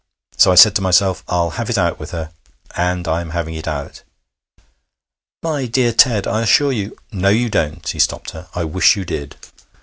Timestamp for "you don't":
7.29-7.87